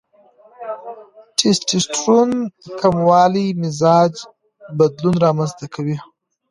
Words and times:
ټیسټسټرون 1.37 2.29
کموالی 2.81 3.47
مزاج 3.61 4.13
بدلون 4.77 5.15
رامنځته 5.25 5.65
کوي. 5.73 5.97